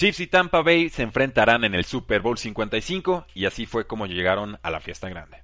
Chiefs 0.00 0.20
y 0.20 0.28
Tampa 0.28 0.62
Bay 0.62 0.88
se 0.88 1.02
enfrentarán 1.02 1.62
en 1.62 1.74
el 1.74 1.84
Super 1.84 2.22
Bowl 2.22 2.38
55 2.38 3.26
y 3.34 3.44
así 3.44 3.66
fue 3.66 3.86
como 3.86 4.06
llegaron 4.06 4.58
a 4.62 4.70
la 4.70 4.80
fiesta 4.80 5.10
grande. 5.10 5.42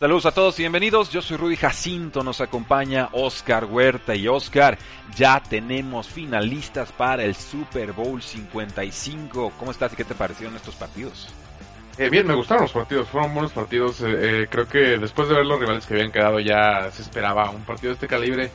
Saludos 0.00 0.24
a 0.24 0.32
todos 0.32 0.58
y 0.58 0.62
bienvenidos. 0.62 1.10
Yo 1.10 1.20
soy 1.20 1.36
Rudy 1.36 1.56
Jacinto. 1.56 2.24
Nos 2.24 2.40
acompaña 2.40 3.10
Oscar 3.12 3.66
Huerta. 3.66 4.14
Y 4.14 4.28
Oscar, 4.28 4.78
ya 5.14 5.42
tenemos 5.42 6.08
finalistas 6.08 6.90
para 6.90 7.22
el 7.22 7.34
Super 7.34 7.92
Bowl 7.92 8.22
55. 8.22 9.52
¿Cómo 9.58 9.70
estás 9.70 9.92
y 9.92 9.96
qué 9.96 10.04
te 10.04 10.14
parecieron 10.14 10.56
estos 10.56 10.74
partidos? 10.74 11.28
Eh, 11.98 12.08
bien, 12.08 12.26
me 12.26 12.32
gustaron 12.32 12.62
los 12.62 12.72
partidos. 12.72 13.08
Fueron 13.10 13.34
buenos 13.34 13.52
partidos. 13.52 14.00
Eh, 14.00 14.06
eh, 14.44 14.46
creo 14.50 14.66
que 14.66 14.96
después 14.96 15.28
de 15.28 15.34
ver 15.34 15.44
los 15.44 15.60
rivales 15.60 15.84
que 15.84 15.92
habían 15.92 16.10
quedado, 16.10 16.40
ya 16.40 16.90
se 16.90 17.02
esperaba 17.02 17.50
un 17.50 17.64
partido 17.64 17.90
de 17.90 17.94
este 17.96 18.08
calibre. 18.08 18.50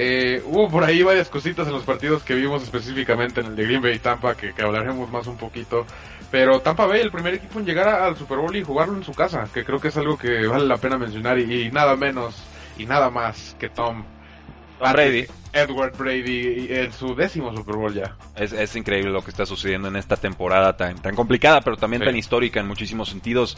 Eh, 0.00 0.42
hubo 0.46 0.68
por 0.68 0.84
ahí 0.84 1.02
varias 1.02 1.28
cositas 1.28 1.66
en 1.66 1.72
los 1.74 1.82
partidos 1.82 2.22
que 2.22 2.34
vimos 2.34 2.62
específicamente 2.62 3.40
en 3.40 3.46
el 3.46 3.56
de 3.56 3.64
Green 3.64 3.82
Bay 3.82 3.94
y 3.94 3.98
Tampa 3.98 4.36
que, 4.36 4.52
que 4.52 4.62
hablaremos 4.62 5.10
más 5.10 5.26
un 5.26 5.36
poquito. 5.36 5.86
Pero 6.30 6.60
Tampa 6.60 6.86
Bay, 6.86 7.00
el 7.00 7.10
primer 7.10 7.34
equipo 7.34 7.58
en 7.58 7.66
llegar 7.66 7.88
al 7.88 8.16
Super 8.16 8.38
Bowl 8.38 8.54
y 8.54 8.62
jugarlo 8.62 8.96
en 8.96 9.04
su 9.04 9.14
casa, 9.14 9.48
que 9.52 9.64
creo 9.64 9.80
que 9.80 9.88
es 9.88 9.96
algo 9.96 10.18
que 10.18 10.46
vale 10.46 10.66
la 10.66 10.76
pena 10.76 10.98
mencionar 10.98 11.38
y, 11.38 11.62
y 11.62 11.70
nada 11.70 11.96
menos 11.96 12.42
y 12.76 12.86
nada 12.86 13.10
más 13.10 13.56
que 13.58 13.68
Tom, 13.70 14.04
Brady. 14.78 15.26
Edward 15.52 15.96
Brady 15.96 16.68
en 16.70 16.92
su 16.92 17.14
décimo 17.14 17.54
Super 17.56 17.76
Bowl 17.76 17.92
ya. 17.92 18.16
Es, 18.36 18.52
es, 18.52 18.76
increíble 18.76 19.10
lo 19.10 19.22
que 19.22 19.30
está 19.30 19.46
sucediendo 19.46 19.88
en 19.88 19.96
esta 19.96 20.16
temporada 20.16 20.76
tan, 20.76 21.00
tan 21.00 21.14
complicada, 21.14 21.60
pero 21.60 21.76
también 21.76 22.02
sí. 22.02 22.06
tan 22.06 22.16
histórica 22.16 22.60
en 22.60 22.68
muchísimos 22.68 23.08
sentidos. 23.08 23.56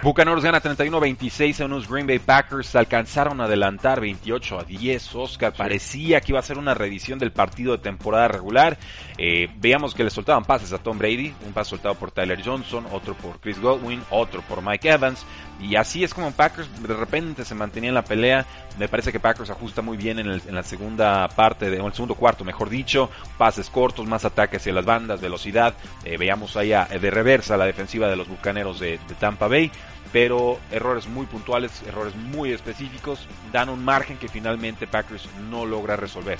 Buccaneers 0.00 0.44
gana 0.44 0.62
31-26 0.62 1.60
a 1.60 1.64
unos 1.64 1.88
Green 1.88 2.06
Bay 2.06 2.20
Packers. 2.20 2.76
Alcanzaron 2.76 3.40
a 3.40 3.44
adelantar 3.44 4.00
28 4.00 4.60
a 4.60 4.62
10. 4.62 5.14
Oscar 5.16 5.50
sí. 5.50 5.58
parecía 5.58 6.20
que 6.20 6.30
iba 6.30 6.38
a 6.38 6.42
ser 6.42 6.56
una 6.56 6.72
revisión 6.72 7.18
del 7.18 7.32
partido 7.32 7.72
de 7.72 7.78
temporada 7.78 8.28
regular. 8.28 8.78
Eh, 9.16 9.48
veíamos 9.56 9.94
que 9.94 10.04
le 10.04 10.10
soltaban 10.10 10.44
pases 10.44 10.72
a 10.72 10.78
Tom 10.78 10.98
Brady. 10.98 11.34
Un 11.44 11.52
pase 11.52 11.70
soltado 11.70 11.96
por 11.96 12.12
Tyler 12.12 12.40
Johnson, 12.44 12.86
otro 12.92 13.14
por 13.14 13.40
Chris 13.40 13.60
Godwin, 13.60 14.00
otro 14.10 14.40
por 14.42 14.62
Mike 14.62 14.88
Evans. 14.88 15.26
Y 15.60 15.74
así 15.76 16.04
es 16.04 16.14
como 16.14 16.30
Packers 16.30 16.68
de 16.82 16.94
repente 16.94 17.44
se 17.44 17.54
mantenía 17.54 17.88
en 17.88 17.94
la 17.94 18.04
pelea. 18.04 18.46
Me 18.78 18.88
parece 18.88 19.10
que 19.10 19.18
Packers 19.18 19.50
ajusta 19.50 19.82
muy 19.82 19.96
bien 19.96 20.18
en, 20.18 20.26
el, 20.28 20.42
la 20.50 20.62
segunda 20.62 21.28
parte, 21.28 21.68
de, 21.68 21.78
en 21.78 21.84
el 21.84 21.92
segundo 21.92 22.14
cuarto, 22.14 22.44
mejor 22.44 22.70
dicho. 22.70 23.10
Pases 23.36 23.68
cortos, 23.68 24.06
más 24.06 24.24
ataques 24.24 24.60
hacia 24.62 24.72
las 24.72 24.84
bandas, 24.84 25.20
velocidad. 25.20 25.74
Eh, 26.04 26.16
veíamos 26.16 26.56
ahí 26.56 26.72
a, 26.72 26.84
de 26.84 27.10
reversa 27.10 27.56
la 27.56 27.66
defensiva 27.66 28.08
de 28.08 28.16
los 28.16 28.28
bucaneros 28.28 28.78
de, 28.78 28.98
de 29.08 29.14
Tampa 29.18 29.48
Bay 29.48 29.70
pero 30.12 30.58
errores 30.70 31.06
muy 31.06 31.26
puntuales, 31.26 31.82
errores 31.86 32.14
muy 32.16 32.52
específicos, 32.52 33.26
dan 33.52 33.68
un 33.68 33.84
margen 33.84 34.16
que 34.16 34.28
finalmente 34.28 34.86
Packers 34.86 35.28
no 35.50 35.66
logra 35.66 35.96
resolver. 35.96 36.38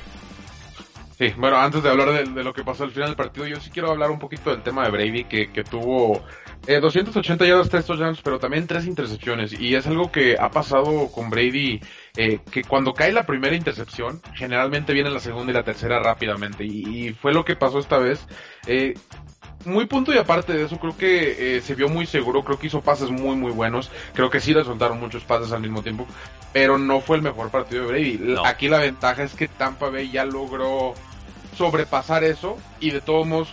Sí, 1.19 1.35
bueno, 1.37 1.57
antes 1.57 1.83
de 1.83 1.91
hablar 1.91 2.13
de, 2.13 2.33
de, 2.33 2.45
lo 2.45 2.53
que 2.53 2.63
pasó 2.63 2.85
al 2.85 2.93
final 2.93 3.09
del 3.09 3.17
partido, 3.17 3.45
yo 3.45 3.59
sí 3.59 3.71
quiero 3.71 3.91
hablar 3.91 4.09
un 4.09 4.21
poquito 4.21 4.51
del 4.51 4.63
tema 4.63 4.85
de 4.85 4.93
Brady, 4.93 5.25
que, 5.25 5.51
que 5.51 5.65
tuvo 5.65 6.23
eh, 6.69 6.79
280 6.79 7.45
yardas, 7.45 7.69
3 7.69 7.85
touchdowns, 7.85 8.23
pero 8.23 8.39
también 8.39 8.69
3 8.69 8.87
intercepciones. 8.87 9.59
Y 9.59 9.75
es 9.75 9.85
algo 9.89 10.13
que 10.13 10.37
ha 10.39 10.49
pasado 10.53 11.11
con 11.11 11.29
Brady, 11.29 11.81
eh, 12.17 12.39
que 12.53 12.63
cuando 12.63 12.95
cae 12.95 13.11
la 13.11 13.27
primera 13.27 13.57
intercepción, 13.57 14.23
generalmente 14.33 14.93
viene 14.93 15.11
la 15.11 15.19
segunda 15.19 15.51
y 15.51 15.55
la 15.55 15.65
tercera 15.65 15.99
rápidamente. 15.99 16.65
Y, 16.65 17.09
y 17.09 17.13
fue 17.15 17.33
lo 17.33 17.45
que 17.45 17.57
pasó 17.57 17.81
esta 17.81 17.99
vez. 17.99 18.25
Eh, 18.69 18.95
muy 19.65 19.87
punto 19.87 20.13
y 20.13 20.19
aparte 20.19 20.53
de 20.53 20.65
eso, 20.65 20.79
creo 20.79 20.97
que 20.97 21.57
eh, 21.57 21.61
se 21.61 21.75
vio 21.75 21.89
muy 21.89 22.07
seguro, 22.07 22.45
creo 22.45 22.59
que 22.59 22.69
hizo 22.69 22.81
pases 22.81 23.11
muy 23.11 23.37
muy 23.37 23.51
buenos, 23.51 23.91
creo 24.15 24.31
que 24.31 24.41
sí 24.41 24.55
le 24.55 24.65
soltaron 24.65 25.01
muchos 25.01 25.25
pases 25.25 25.53
al 25.53 25.61
mismo 25.61 25.83
tiempo, 25.83 26.07
pero 26.53 26.79
no 26.79 27.01
fue 27.01 27.17
el 27.17 27.23
mejor 27.23 27.51
partido 27.51 27.83
de 27.83 27.89
Brady. 27.89 28.19
No. 28.19 28.45
Aquí 28.45 28.69
la 28.69 28.79
ventaja 28.79 29.25
es 29.25 29.35
que 29.35 29.49
Tampa 29.49 29.91
Bay 29.91 30.11
ya 30.11 30.25
logró 30.25 30.95
sobrepasar 31.59 32.23
eso 32.23 32.57
y 32.79 32.91
de 32.91 33.01
todos 33.01 33.27
modos 33.27 33.53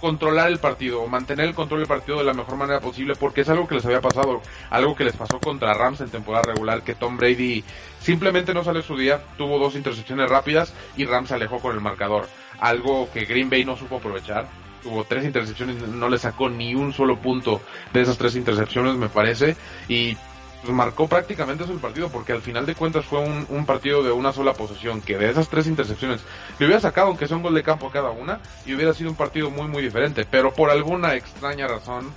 controlar 0.00 0.48
el 0.48 0.58
partido, 0.58 1.06
mantener 1.06 1.46
el 1.46 1.54
control 1.54 1.80
del 1.80 1.88
partido 1.88 2.18
de 2.18 2.24
la 2.24 2.32
mejor 2.32 2.56
manera 2.56 2.80
posible, 2.80 3.14
porque 3.16 3.42
es 3.42 3.48
algo 3.48 3.66
que 3.66 3.74
les 3.74 3.84
había 3.84 4.00
pasado, 4.00 4.40
algo 4.70 4.94
que 4.94 5.04
les 5.04 5.14
pasó 5.16 5.40
contra 5.40 5.74
Rams 5.74 6.00
en 6.00 6.08
temporada 6.08 6.44
regular, 6.44 6.82
que 6.82 6.94
Tom 6.94 7.16
Brady 7.16 7.64
simplemente 8.00 8.54
no 8.54 8.64
salió 8.64 8.80
su 8.80 8.96
día, 8.96 9.20
tuvo 9.36 9.58
dos 9.58 9.74
intercepciones 9.74 10.30
rápidas 10.30 10.72
y 10.96 11.04
Rams 11.04 11.28
se 11.28 11.34
alejó 11.34 11.58
con 11.58 11.74
el 11.74 11.80
marcador, 11.80 12.28
algo 12.60 13.10
que 13.12 13.24
Green 13.24 13.50
Bay 13.50 13.64
no 13.64 13.76
supo 13.76 13.96
aprovechar, 13.96 14.46
tuvo 14.82 15.04
tres 15.04 15.24
intercepciones, 15.24 15.76
no 15.76 16.08
le 16.08 16.18
sacó 16.18 16.48
ni 16.48 16.74
un 16.74 16.92
solo 16.92 17.18
punto 17.18 17.60
de 17.92 18.02
esas 18.02 18.16
tres 18.16 18.36
intercepciones, 18.36 18.94
me 18.94 19.08
parece, 19.08 19.56
y 19.88 20.16
pues 20.62 20.72
marcó 20.72 21.06
prácticamente 21.06 21.64
eso 21.64 21.72
el 21.72 21.78
partido, 21.78 22.08
porque 22.08 22.32
al 22.32 22.42
final 22.42 22.66
de 22.66 22.74
cuentas 22.74 23.04
fue 23.04 23.20
un, 23.20 23.46
un, 23.48 23.64
partido 23.64 24.02
de 24.02 24.10
una 24.10 24.32
sola 24.32 24.54
posesión, 24.54 25.00
que 25.00 25.16
de 25.16 25.30
esas 25.30 25.48
tres 25.48 25.66
intercepciones 25.66 26.20
le 26.58 26.66
hubiera 26.66 26.80
sacado, 26.80 27.08
aunque 27.08 27.28
sea 27.28 27.36
un 27.36 27.42
gol 27.42 27.54
de 27.54 27.62
campo 27.62 27.86
a 27.86 27.92
cada 27.92 28.10
una, 28.10 28.40
y 28.66 28.74
hubiera 28.74 28.92
sido 28.92 29.10
un 29.10 29.16
partido 29.16 29.50
muy, 29.50 29.68
muy 29.68 29.82
diferente, 29.82 30.26
pero 30.28 30.52
por 30.52 30.70
alguna 30.70 31.14
extraña 31.14 31.68
razón, 31.68 32.12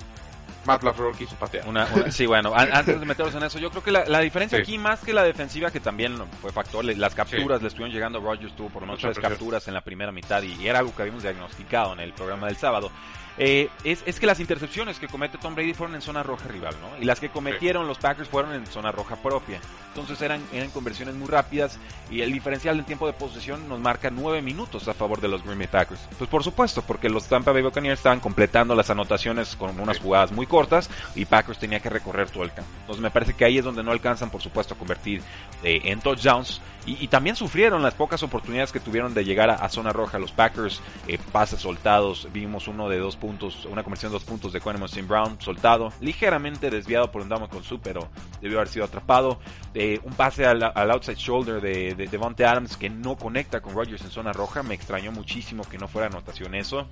Matt 0.66 0.84
LaFleur 0.84 1.16
quiso 1.16 1.36
patear. 1.36 1.68
Una, 1.68 1.88
una, 1.94 2.12
sí, 2.12 2.26
bueno, 2.26 2.54
antes 2.56 3.00
de 3.00 3.06
meternos 3.06 3.34
en 3.36 3.44
eso, 3.44 3.60
yo 3.60 3.70
creo 3.70 3.84
que 3.84 3.92
la, 3.92 4.06
la 4.06 4.20
diferencia 4.20 4.58
sí. 4.58 4.64
aquí, 4.64 4.78
más 4.78 5.00
que 5.02 5.14
la 5.14 5.24
defensiva, 5.24 5.72
que 5.72 5.80
también 5.80 6.18
fue 6.42 6.52
factor, 6.52 6.84
las 6.84 7.16
capturas 7.16 7.60
sí. 7.60 7.64
le 7.64 7.68
estuvieron 7.68 7.94
llegando, 7.94 8.20
Rogers 8.20 8.56
tuvo 8.56 8.70
por 8.70 8.82
lo 8.82 8.88
menos 8.88 9.02
tres 9.02 9.20
capturas 9.20 9.68
en 9.68 9.74
la 9.74 9.82
primera 9.82 10.12
mitad, 10.12 10.42
y, 10.42 10.54
y 10.54 10.68
era 10.68 10.80
algo 10.80 10.96
que 10.96 11.04
habíamos 11.04 11.24
diagnosticado 11.24 11.94
en 11.94 12.00
el 12.00 12.14
programa 12.14 12.48
del 12.48 12.58
sábado. 12.58 12.92
Eh, 13.38 13.70
es, 13.84 14.04
es, 14.06 14.20
que 14.20 14.26
las 14.26 14.40
intercepciones 14.40 15.00
que 15.00 15.08
comete 15.08 15.38
Tom 15.38 15.56
Brady 15.56 15.74
fueron 15.74 15.96
en 15.96 16.02
zona 16.02 16.22
roja 16.24 16.48
rival, 16.48 16.76
¿no? 16.82 17.02
Y 17.02 17.06
las 17.06 17.20
que 17.20 17.30
cometieron 17.30 17.84
sí. 17.84 17.88
los 17.88 17.98
Packers 17.98 18.30
fueron 18.30 18.54
en 18.54 18.66
zona 18.68 18.92
roja 18.92 19.16
propia. 19.16 19.60
Entonces 19.88 20.22
eran, 20.22 20.42
eran 20.54 20.70
conversiones 20.70 21.16
muy 21.16 21.28
rápidas 21.28 21.78
y 22.10 22.22
el 22.22 22.32
diferencial 22.32 22.78
del 22.78 22.86
tiempo 22.86 23.08
de 23.08 23.14
posesión 23.14 23.68
nos 23.68 23.80
marca 23.80 24.10
nueve 24.10 24.42
minutos 24.42 24.88
a 24.88 24.94
favor 24.94 25.20
de 25.20 25.28
los 25.28 25.44
Green 25.44 25.58
Bay 25.58 25.68
Packers. 25.68 26.00
Pues 26.18 26.30
por 26.30 26.44
supuesto, 26.44 26.82
porque 26.82 27.10
los 27.10 27.28
Tampa 27.28 27.52
Bay 27.52 27.62
Buccaneers 27.62 28.00
estaban 28.00 28.20
completando 28.20 28.76
las 28.76 28.90
anotaciones 28.90 29.56
con 29.56 29.80
unas 29.80 29.98
sí. 29.98 30.04
jugadas 30.04 30.32
muy 30.32 30.46
cortas 30.46 30.90
y 31.16 31.26
Packers 31.26 31.60
tenía 31.60 31.80
que 31.80 31.90
recorrer 31.90 32.30
todo 32.30 32.44
el 32.44 32.54
campo. 32.54 32.72
Entonces 32.82 33.02
me 33.02 33.12
parece 33.12 33.34
que 33.34 33.46
ahí 33.46 33.58
es 33.58 33.66
donde 33.66 33.84
no 33.84 33.92
alcanzan, 33.92 34.30
por 34.30 34.42
supuesto, 34.42 34.74
a 34.74 34.78
convertir 34.78 35.22
eh, 35.64 35.82
en 35.86 36.00
touchdowns. 36.00 36.62
Y, 36.86 37.08
también 37.10 37.36
sufrieron 37.36 37.84
las 37.84 37.94
pocas 37.94 38.24
oportunidades 38.24 38.72
que 38.72 38.80
tuvieron 38.80 39.14
de 39.14 39.24
llegar 39.24 39.50
a, 39.50 39.70
zona 39.70 39.94
roja. 39.94 40.18
Los 40.18 40.32
Packers, 40.32 40.82
eh, 41.08 41.20
pases 41.32 41.62
soltados, 41.62 42.28
vimos 42.34 42.68
uno 42.68 42.90
de 42.90 42.98
dos 42.98 43.16
puntos, 43.16 43.66
una 43.66 43.84
conversión 43.84 44.12
de 44.12 44.16
dos 44.16 44.24
puntos 44.24 44.52
de 44.52 44.60
Quentin 44.60 44.84
St. 44.86 45.04
Brown, 45.04 45.38
soltado, 45.40 45.94
ligeramente 46.02 46.70
desviado 46.70 47.12
por 47.12 47.22
un 47.22 47.30
Damo 47.30 47.50
con 47.50 47.64
su, 47.64 47.80
pero 47.80 48.10
debió 48.42 48.58
haber 48.58 48.68
sido 48.68 48.86
atrapado. 48.86 49.40
Eh, 49.74 50.00
un 50.04 50.14
pase 50.14 50.46
al, 50.46 50.64
outside 50.64 51.18
shoulder 51.18 51.62
de, 51.62 51.94
de 51.94 52.46
Adams 52.46 52.78
que 52.78 52.90
no 52.90 53.16
conecta 53.16 53.62
con 53.62 53.76
Rodgers 53.76 54.02
en 54.02 54.10
zona 54.10 54.34
roja. 54.34 54.64
Me 54.64 54.74
extrañó 54.74 55.12
muchísimo 55.12 55.64
que 55.64 55.78
no 55.78 55.88
fuera 55.88 56.08
anotación 56.08 56.56
eso 56.56 56.88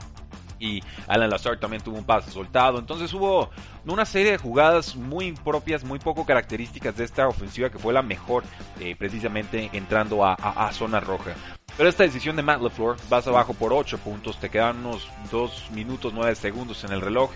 y 0.59 0.83
Alan 1.07 1.29
Lazar 1.29 1.59
también 1.59 1.83
tuvo 1.83 1.97
un 1.97 2.03
pase 2.03 2.31
soltado. 2.31 2.79
Entonces 2.79 3.13
hubo 3.13 3.49
una 3.85 4.05
serie 4.05 4.31
de 4.31 4.37
jugadas 4.37 4.95
muy 4.95 5.31
propias, 5.31 5.83
muy 5.83 5.99
poco 5.99 6.25
características 6.25 6.95
de 6.97 7.05
esta 7.05 7.27
ofensiva 7.27 7.69
que 7.69 7.79
fue 7.79 7.93
la 7.93 8.01
mejor 8.01 8.43
eh, 8.79 8.95
precisamente 8.97 9.69
entrando 9.73 10.25
a, 10.25 10.37
zona 10.73 10.99
roja. 10.99 11.33
Pero 11.77 11.89
esta 11.89 12.03
decisión 12.03 12.35
de 12.35 12.43
Matt 12.43 12.61
LaFleur, 12.61 12.97
vas 13.09 13.27
abajo 13.27 13.53
por 13.53 13.73
8 13.73 13.97
puntos, 13.99 14.39
te 14.39 14.49
quedan 14.49 14.85
unos 14.85 15.07
2 15.31 15.71
minutos 15.71 16.13
9 16.13 16.35
segundos 16.35 16.83
en 16.83 16.91
el 16.91 17.01
reloj 17.01 17.31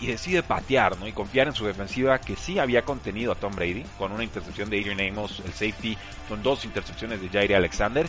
y 0.00 0.06
decide 0.06 0.42
patear, 0.42 0.96
¿no? 0.98 1.08
Y 1.08 1.12
confiar 1.12 1.48
en 1.48 1.54
su 1.54 1.66
defensiva 1.66 2.20
que 2.20 2.36
sí 2.36 2.58
había 2.58 2.82
contenido 2.82 3.32
a 3.32 3.34
Tom 3.34 3.54
Brady 3.54 3.84
con 3.98 4.12
una 4.12 4.22
intercepción 4.22 4.70
de 4.70 4.78
Adrian 4.78 5.00
Amos, 5.00 5.42
el 5.44 5.52
safety, 5.52 5.96
con 6.28 6.42
dos 6.42 6.64
intercepciones 6.64 7.20
de 7.20 7.28
Jair 7.28 7.56
Alexander, 7.56 8.06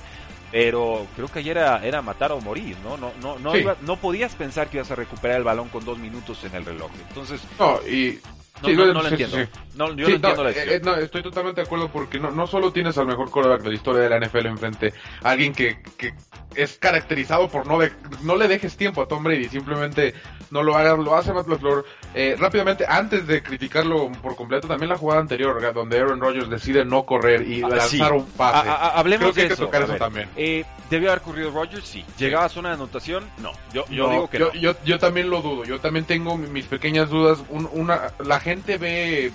pero 0.52 1.08
creo 1.16 1.28
que 1.30 1.40
ayer 1.40 1.58
era, 1.58 1.86
era 1.86 2.02
matar 2.02 2.32
o 2.34 2.42
morir, 2.42 2.76
¿no? 2.84 2.98
No, 2.98 3.14
no, 3.22 3.40
no, 3.40 3.54
sí. 3.54 3.60
iba, 3.60 3.78
no 3.82 3.96
podías 3.96 4.36
pensar 4.36 4.70
que 4.70 4.78
ibas 4.78 4.92
a 4.92 4.96
recuperar 4.96 5.38
el 5.38 5.44
balón 5.44 5.70
con 5.70 5.86
dos 5.86 5.98
minutos 5.98 6.44
en 6.44 6.54
el 6.56 6.66
reloj. 6.66 6.92
Entonces. 7.10 7.42
No, 7.58 7.80
y 7.88 8.20
No, 8.62 8.70
no, 8.70 8.94
no 8.94 9.02
lo 9.02 9.08
entiendo. 9.08 9.38
No, 9.76 9.88
yo 9.96 10.08
no 10.08 10.16
entiendo 10.16 10.44
la 10.44 10.52
eh, 10.52 10.82
no, 10.84 10.96
estoy 10.96 11.24
totalmente 11.24 11.62
de 11.62 11.66
acuerdo 11.66 11.90
porque 11.90 12.20
no, 12.20 12.32
no 12.32 12.46
solo 12.46 12.72
tienes 12.72 12.98
al 12.98 13.08
mejor 13.08 13.30
quarterback 13.32 13.62
de 13.62 13.70
la 13.70 13.76
historia 13.76 14.02
de 14.02 14.10
la 14.10 14.20
NFL 14.20 14.46
enfrente, 14.48 14.94
alguien 15.24 15.54
que, 15.54 15.82
que 15.98 16.14
es 16.56 16.78
caracterizado 16.78 17.48
por 17.48 17.66
no, 17.66 17.80
de, 17.80 17.92
no 18.24 18.36
le 18.36 18.48
dejes 18.48 18.76
tiempo 18.76 19.02
a 19.02 19.08
Tom 19.08 19.24
Brady, 19.24 19.50
simplemente 19.50 20.14
no 20.52 20.64
lo 20.64 20.76
hagas, 20.76 21.00
lo 21.00 21.16
hace 21.16 21.34
Matt 21.34 21.48
LaFleur. 21.48 21.86
Eh, 22.14 22.36
rápidamente, 22.38 22.86
antes 22.88 23.26
de 23.26 23.42
criticarlo 23.42 24.12
por 24.22 24.36
completo, 24.36 24.68
también 24.68 24.90
la 24.90 24.98
jugada 24.98 25.22
anterior, 25.22 25.74
donde 25.74 25.98
Aaron 25.98 26.20
Rodgers 26.20 26.50
decide 26.50 26.84
no 26.84 27.06
correr 27.06 27.48
y 27.48 27.64
ah, 27.64 27.70
lanzar 27.70 28.12
un 28.14 28.26
pase. 28.26 28.70
hablemos 28.70 29.34
de 29.34 29.46
eso. 29.48 29.68
también. 29.98 30.28
Eh, 30.36 30.66
¿Debió 30.90 31.10
haber 31.10 31.22
corrido 31.22 31.52
Rodgers? 31.52 31.88
Sí. 31.88 32.04
¿Llegaba 32.18 32.46
a 32.46 32.50
zona 32.50 32.70
de 32.70 32.76
anotación? 32.76 33.24
No. 33.38 33.54
Yo, 33.74 33.86
yo 33.90 34.10
digo 34.10 34.30
que 34.30 34.40
yo, 34.40 34.52
Yo, 34.52 34.76
yo 34.84 35.00
también 35.00 35.30
lo 35.30 35.42
dudo. 35.42 35.64
Yo 35.64 35.80
también 35.80 36.04
tengo 36.04 36.38
mis 36.38 36.66
pequeñas 36.66 37.10
dudas. 37.10 37.40
una, 37.50 38.12
la 38.20 38.42
gente 38.42 38.51
ve 38.56 39.32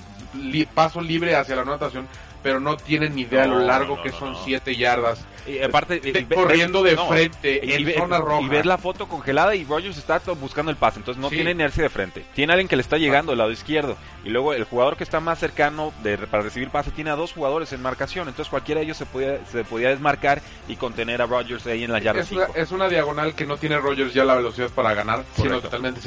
paso 0.75 1.01
libre 1.01 1.35
hacia 1.35 1.57
la 1.57 1.63
anotación, 1.63 2.07
pero 2.43 2.61
no 2.61 2.77
tienen 2.77 3.15
ni 3.15 3.23
idea 3.23 3.43
de 3.43 3.49
lo 3.49 3.59
largo 3.59 4.01
que 4.03 4.11
son 4.11 4.37
7 4.45 4.77
yardas. 4.77 5.25
Y 5.47 5.61
aparte, 5.61 6.01
corriendo 6.35 6.83
de 6.83 6.97
frente 6.97 7.61
y, 7.63 7.73
en 7.73 7.95
zona 7.95 8.19
roja. 8.19 8.43
Y 8.43 8.49
ver 8.49 8.67
la 8.67 8.79
foto 8.79 9.09
congelada 9.09 9.55
y 9.55 9.65
Rogers 9.65 9.97
está 9.97 10.21
buscando 10.41 10.71
el 10.71 10.77
pase, 10.77 10.99
entonces 10.99 11.21
no 11.21 11.29
tiene 11.29 11.53
inercia 11.53 11.83
de 11.85 11.89
frente. 11.89 12.25
Tiene 12.35 12.53
alguien 12.53 12.69
que 12.69 12.77
le 12.77 12.83
está 12.83 12.99
llegando 12.99 13.33
del 13.33 13.39
lado 13.39 13.51
izquierdo. 13.51 13.97
Y 14.25 14.31
luego 14.31 14.55
el 14.55 14.65
jugador 14.65 14.97
que 14.97 15.05
está 15.05 15.21
más 15.21 15.39
cercano 15.39 15.93
de, 16.03 16.19
para 16.19 16.43
recibir 16.43 16.71
pase 16.71 16.91
tiene 16.91 17.11
a 17.11 17.17
dos 17.17 17.33
jugadores 17.33 17.73
en 17.73 17.83
marcación. 17.83 18.29
Entonces 18.29 18.51
cualquiera 18.51 18.81
de 18.81 18.87
ellos 18.87 18.97
se 18.97 19.07
podía, 19.07 19.45
se 19.47 19.65
podía 19.65 19.91
desmarcar 19.91 20.43
y 20.69 20.77
contener 20.77 21.23
a 21.23 21.27
Rogers 21.27 21.67
ahí 21.67 21.85
en 21.85 21.93
la 21.93 22.01
yarda. 22.01 22.23
Es, 22.23 22.33
una, 22.33 22.45
es 22.55 22.73
una 22.73 22.89
diagonal 22.89 23.35
que 23.35 23.47
no 23.47 23.57
tiene 23.57 23.79
Rogers 23.79 24.15
ya 24.15 24.25
la 24.25 24.35
velocidad 24.35 24.71
para 24.71 24.95
ganar, 24.95 25.25
sino 25.37 25.61
totalmente 25.61 26.01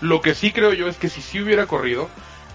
Lo 0.00 0.20
que 0.20 0.34
sí 0.34 0.52
creo 0.52 0.72
yo 0.72 0.88
es 0.88 0.98
que 0.98 1.08
si 1.08 1.22
sí 1.22 1.40
hubiera 1.40 1.66
corrido, 1.66 2.08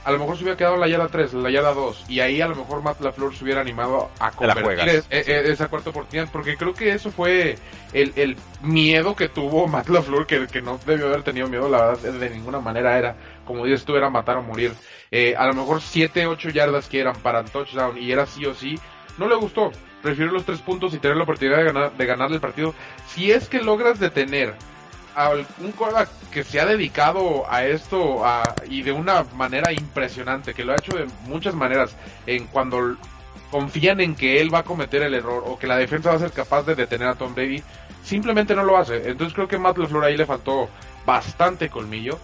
a 0.05 0.11
lo 0.11 0.19
mejor 0.19 0.37
se 0.37 0.43
hubiera 0.43 0.55
quedado 0.55 0.75
en 0.75 0.81
la 0.81 0.87
yarda 0.87 1.07
3, 1.07 1.33
en 1.33 1.43
la 1.43 1.49
yarda 1.49 1.73
2, 1.73 2.05
y 2.07 2.19
ahí 2.19 2.39
a 2.39 2.47
lo 2.47 2.55
mejor 2.55 2.83
Matt 2.83 3.01
LaFleur 3.01 3.35
se 3.35 3.43
hubiera 3.43 3.61
animado 3.61 4.11
a 4.19 4.31
convertir 4.31 5.03
e, 5.09 5.17
e, 5.19 5.51
esa 5.51 5.67
cuarta 5.67 5.89
oportunidad, 5.89 6.29
porque 6.31 6.55
creo 6.55 6.75
que 6.75 6.91
eso 6.91 7.09
fue 7.09 7.57
el, 7.91 8.13
el 8.15 8.37
miedo 8.61 9.15
que 9.15 9.29
tuvo 9.29 9.67
Matt 9.67 9.89
LaFleur, 9.89 10.27
que, 10.27 10.45
que 10.45 10.61
no 10.61 10.79
debió 10.85 11.07
haber 11.07 11.23
tenido 11.23 11.47
miedo, 11.47 11.67
la 11.67 11.87
verdad, 11.87 12.13
de 12.13 12.29
ninguna 12.29 12.59
manera 12.59 12.99
era, 12.99 13.15
como 13.45 13.65
dices 13.65 13.83
tú, 13.83 13.95
era 13.95 14.11
matar 14.11 14.37
o 14.37 14.43
morir. 14.43 14.73
Eh, 15.09 15.35
a 15.35 15.47
lo 15.47 15.55
mejor 15.55 15.81
7, 15.81 16.27
8 16.27 16.49
yardas 16.49 16.87
que 16.87 16.99
eran 16.99 17.15
para 17.15 17.39
el 17.39 17.49
touchdown 17.49 17.97
y 17.97 18.11
era 18.11 18.27
sí 18.27 18.45
o 18.45 18.53
sí, 18.53 18.77
no 19.17 19.27
le 19.27 19.35
gustó. 19.35 19.71
Prefiero 20.03 20.31
los 20.31 20.45
tres 20.45 20.59
puntos 20.59 20.93
y 20.93 20.99
tener 20.99 21.17
la 21.17 21.23
oportunidad 21.23 21.57
de, 21.57 21.63
ganar, 21.63 21.97
de 21.97 22.05
ganarle 22.05 22.35
el 22.35 22.41
partido. 22.41 22.75
Si 23.07 23.31
es 23.31 23.49
que 23.49 23.59
logras 23.59 23.99
detener 23.99 24.53
a 25.15 25.31
un 25.31 25.71
quarterback 25.71 26.09
que 26.31 26.43
se 26.43 26.59
ha 26.59 26.65
dedicado 26.65 27.45
a 27.49 27.65
esto 27.65 28.21
y 28.69 28.81
de 28.81 28.91
una 28.91 29.23
manera 29.35 29.71
impresionante, 29.71 30.53
que 30.53 30.65
lo 30.65 30.73
ha 30.73 30.75
hecho 30.75 30.97
de 30.97 31.07
muchas 31.25 31.55
maneras, 31.55 31.95
en 32.25 32.47
cuando 32.47 32.97
confían 33.49 34.01
en 34.01 34.15
que 34.15 34.41
él 34.41 34.53
va 34.53 34.59
a 34.59 34.63
cometer 34.63 35.01
el 35.03 35.13
error 35.13 35.43
o 35.45 35.57
que 35.57 35.67
la 35.67 35.77
defensa 35.77 36.09
va 36.09 36.15
a 36.15 36.19
ser 36.19 36.31
capaz 36.31 36.63
de 36.63 36.75
detener 36.75 37.07
a 37.07 37.15
Tom 37.15 37.33
Brady, 37.33 37.63
simplemente 38.03 38.55
no 38.55 38.63
lo 38.63 38.77
hace. 38.77 39.09
Entonces 39.09 39.33
creo 39.33 39.47
que 39.47 39.57
Matt 39.57 39.77
LeFleur 39.77 40.03
ahí 40.03 40.17
le 40.17 40.25
faltó 40.25 40.69
bastante 41.05 41.69
colmillo 41.69 42.19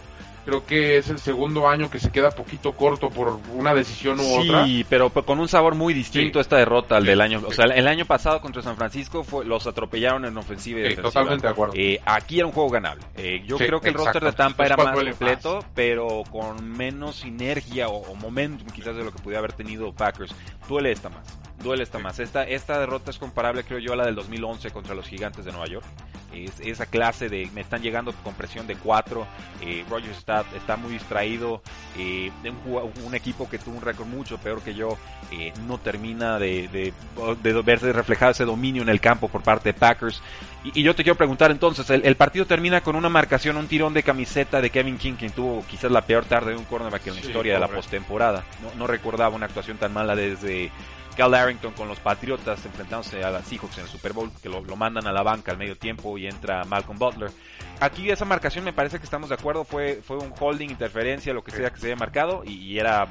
creo 0.46 0.66
que 0.66 0.98
es 0.98 1.10
el 1.10 1.20
segundo 1.20 1.68
año 1.68 1.90
que 1.90 2.00
se 2.00 2.12
queda 2.12 2.32
poquito 2.32 2.74
corto 2.74 3.10
por 3.10 3.40
una 3.54 3.74
decisión 3.74 4.20
u 4.20 4.40
otra. 4.40 4.66
Sí, 4.66 4.86
pero 4.90 5.10
con 5.10 5.40
un 5.40 5.48
sabor 5.48 5.76
muy 5.76 5.94
distinto 5.94 6.40
esta 6.40 6.58
derrota 6.58 6.98
al 6.98 7.06
del 7.06 7.22
año. 7.22 7.42
O 7.46 7.52
sea, 7.52 7.66
el 7.66 7.88
año 7.88 8.06
pasado 8.06 8.42
contra 8.42 8.62
San 8.62 8.76
Francisco 8.76 9.24
fue, 9.24 9.46
los 9.46 9.68
atropellaron 9.68 10.26
en 10.26 10.38
ofensiva 10.38 10.80
y 10.80 10.84
defensiva. 10.84 11.10
Totalmente 11.10 11.48
de 11.48 11.52
acuerdo. 11.52 11.74
Eh, 11.76 12.00
aquí 12.06 12.40
era 12.40 12.48
un 12.48 12.54
juego 12.54 12.70
ganable. 12.70 13.04
Eh, 13.16 13.44
yo 13.46 13.58
creo 13.58 13.80
que 13.80 13.90
el 13.90 13.96
roster 13.96 14.24
de 14.24 14.34
Tampa 14.34 14.66
era 14.66 14.78
más 14.78 14.96
completo, 14.96 15.66
pero 15.76 16.24
con 16.32 16.70
menos 16.70 17.18
sinergia 17.18 17.90
o, 17.90 17.98
o, 17.98 18.16
momentum 18.16 18.68
quizás 18.68 18.96
de 18.96 19.04
lo 19.04 19.12
que 19.12 19.20
pudiera 19.20 19.40
haber 19.40 19.54
tenido 19.54 19.92
Packers. 19.94 20.34
Duele 20.68 20.92
esta 20.92 21.10
más 21.10 21.42
duele 21.62 21.84
esta 21.84 22.00
más. 22.00 22.20
Esta, 22.20 22.44
esta 22.44 22.80
derrota 22.80 23.12
es 23.12 23.18
comparable, 23.18 23.64
creo 23.64 23.80
yo, 23.80 23.94
a 23.94 23.96
la 23.96 24.06
del 24.06 24.16
2011 24.16 24.72
contra 24.72 24.96
los 24.96 25.08
Gigantes 25.08 25.46
de 25.46 25.52
Nueva 25.52 25.68
York. 25.68 25.86
Es, 26.34 26.60
esa 26.62 26.86
clase 26.86 27.28
de 27.28 27.50
me 27.54 27.62
están 27.62 27.82
llegando 27.82 28.14
con 28.24 28.34
presión 28.34 28.66
de 28.68 28.76
4. 28.76 29.28
Eh, 29.62 29.86
Rogers 29.90 30.18
está, 30.18 30.46
está 30.56 30.78
muy 30.78 30.94
distraído. 30.94 31.62
Eh, 31.98 32.32
un, 32.66 32.92
un, 33.06 33.16
equipo 33.16 33.50
que 33.50 33.60
tuvo 33.60 33.76
un 33.76 33.82
récord 33.82 34.08
mucho 34.08 34.38
peor 34.38 34.62
que 34.62 34.74
yo 34.74 34.98
eh, 35.32 35.52
no 35.68 35.78
termina 35.78 36.40
de, 36.40 36.68
de, 36.70 37.62
verse 37.62 37.92
reflejado 37.92 38.32
ese 38.32 38.46
dominio 38.46 38.82
en 38.82 38.90
el 38.90 39.02
campo 39.02 39.28
por 39.28 39.44
parte 39.44 39.74
de 39.74 39.74
Packers. 39.74 40.22
Y, 40.64 40.84
yo 40.84 40.96
te 40.96 41.04
quiero 41.04 41.18
preguntar 41.18 41.52
entonces: 41.52 41.90
el, 41.90 42.16
partido 42.16 42.46
termina 42.46 42.82
con 42.82 42.96
una 42.96 43.10
marcación, 43.10 43.58
un 43.58 43.68
tirón 43.68 43.94
de 43.94 44.04
camiseta 44.04 44.62
de 44.62 44.70
Kevin 44.70 44.98
King, 44.98 45.14
quien 45.14 45.32
tuvo 45.32 45.66
quizás 45.70 45.92
la 45.92 46.02
peor 46.02 46.26
tarde 46.26 46.52
de 46.52 46.58
un 46.58 46.66
cornerback 46.66 47.08
en 47.08 47.16
la 47.16 47.22
historia 47.22 47.54
de 47.56 47.60
la 47.60 47.68
postemporada. 47.68 48.46
No, 48.62 48.74
no 48.78 48.88
recordaba 48.88 49.36
una 49.36 49.48
actuación 49.48 49.78
tan 49.78 49.92
mala 49.94 50.16
desde 50.16 50.72
Cal 51.16 51.34
Arrington 51.34 51.74
con 51.74 51.88
los 51.88 52.00
Patriotas 52.00 52.66
enfrentándose 52.66 53.24
a 53.24 53.32
las 53.32 53.48
Seahawks 53.48 53.78
en 53.78 53.84
el 53.84 53.90
Super 53.90 54.14
Bowl, 54.14 54.32
que 54.42 54.50
lo, 54.50 54.62
mandan 54.76 55.08
a 55.08 55.12
la 55.12 55.24
banca 55.24 55.52
al 55.52 55.58
medio 55.58 55.78
tiempo 55.78 56.18
y 56.18 56.28
entra 56.28 56.64
Malcolm 56.66 56.98
Butler. 56.98 57.32
Aquí 57.80 58.10
esa 58.10 58.26
marcación 58.26 58.64
me 58.64 58.74
parece 58.74 58.98
que 58.98 59.06
estamos 59.06 59.30
de 59.30 59.36
acuerdo, 59.36 59.64
fue, 59.64 60.02
fue 60.04 60.18
un 60.18 60.34
holding, 60.40 60.70
interferencia, 60.70 61.34
lo 61.34 61.44
que 61.44 61.52
sea 61.52 61.70
que 61.72 61.80
se 61.80 61.88
haya 61.88 61.96
marcado, 61.96 62.44
y, 62.46 62.80
era 62.80 63.08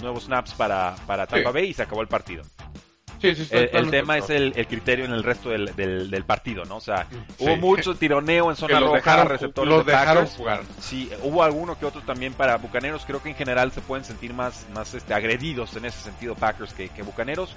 nuevos 0.00 0.24
snaps 0.24 0.54
para, 0.54 0.94
para 1.06 1.26
Tampa 1.26 1.50
Bay 1.50 1.70
y 1.70 1.74
se 1.74 1.82
acabó 1.82 2.00
el 2.00 2.08
partido 2.08 2.44
el, 3.22 3.90
tema 3.90 4.18
es 4.18 4.30
el, 4.30 4.52
criterio 4.66 5.04
en 5.04 5.12
el 5.12 5.22
resto 5.22 5.50
del, 5.50 5.74
del, 5.76 6.24
partido, 6.24 6.64
¿no? 6.64 6.76
O 6.76 6.80
sea, 6.80 7.06
hubo 7.38 7.56
mucho 7.56 7.94
tironeo 7.94 8.50
en 8.50 8.56
zona 8.56 8.80
roja, 8.80 8.96
dejaron, 8.96 9.28
receptores 9.28 9.74
los 9.74 9.86
dejaron 9.86 10.26
jugar. 10.26 10.62
Sí, 10.80 11.10
hubo 11.22 11.42
alguno 11.42 11.78
que 11.78 11.86
otro 11.86 12.00
también 12.02 12.32
para 12.32 12.56
Bucaneros. 12.56 13.04
Creo 13.06 13.22
que 13.22 13.30
en 13.30 13.34
general 13.34 13.72
se 13.72 13.80
pueden 13.80 14.04
sentir 14.04 14.32
más, 14.32 14.66
más 14.74 14.94
este, 14.94 15.14
agredidos 15.14 15.76
en 15.76 15.84
ese 15.84 16.00
sentido 16.00 16.34
Packers 16.34 16.72
que, 16.72 16.88
que 16.88 17.02
Bucaneros. 17.02 17.54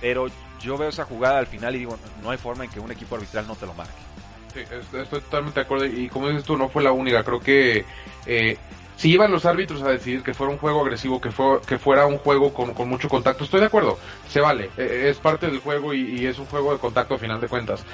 Pero 0.00 0.26
yo 0.60 0.76
veo 0.76 0.88
esa 0.88 1.04
jugada 1.04 1.38
al 1.38 1.46
final 1.46 1.74
y 1.74 1.80
digo, 1.80 1.98
no 2.22 2.30
hay 2.30 2.38
forma 2.38 2.64
en 2.64 2.70
que 2.70 2.80
un 2.80 2.90
equipo 2.90 3.14
arbitral 3.14 3.46
no 3.46 3.56
te 3.56 3.66
lo 3.66 3.74
marque. 3.74 3.92
Sí, 4.52 4.60
estoy, 4.60 5.20
totalmente 5.20 5.60
de 5.60 5.64
acuerdo. 5.64 5.86
Y 5.86 6.08
como 6.08 6.28
dices 6.28 6.44
tú, 6.44 6.56
no 6.56 6.68
fue 6.68 6.82
la 6.82 6.92
única. 6.92 7.22
Creo 7.22 7.40
que 7.40 7.84
eh, 8.26 8.56
si 8.96 9.10
iban 9.10 9.30
los 9.30 9.44
árbitros 9.44 9.82
a 9.82 9.90
decidir 9.90 10.22
que 10.22 10.34
fuera 10.34 10.52
un 10.52 10.58
juego 10.58 10.80
agresivo, 10.80 11.20
que, 11.20 11.30
fue, 11.30 11.60
que 11.66 11.78
fuera 11.78 12.06
un 12.06 12.18
juego 12.18 12.52
con, 12.52 12.72
con 12.72 12.88
mucho 12.88 13.08
contacto, 13.08 13.44
estoy 13.44 13.60
de 13.60 13.66
acuerdo, 13.66 13.98
se 14.28 14.40
vale, 14.40 14.70
e, 14.76 14.82
e, 14.82 15.10
es 15.10 15.18
parte 15.18 15.46
del 15.46 15.60
juego 15.60 15.92
y, 15.92 16.26
es 16.26 16.38
un 16.38 16.46
juego 16.46 16.72
de 16.72 16.78
contacto 16.78 17.14
a 17.14 17.18
final 17.18 17.40
de 17.40 17.48
cuentas. 17.48 17.84